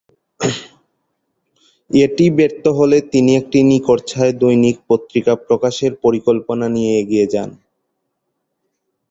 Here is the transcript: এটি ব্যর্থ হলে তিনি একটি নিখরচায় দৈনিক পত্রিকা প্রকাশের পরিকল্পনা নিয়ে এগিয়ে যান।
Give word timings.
এটি 1.91 2.25
ব্যর্থ 2.37 2.63
হলে 2.79 2.97
তিনি 3.11 3.31
একটি 3.39 3.59
নিখরচায় 3.69 4.33
দৈনিক 4.41 4.77
পত্রিকা 4.89 5.33
প্রকাশের 5.45 5.91
পরিকল্পনা 6.03 6.65
নিয়ে 6.75 6.93
এগিয়ে 7.01 7.25
যান। 7.33 7.49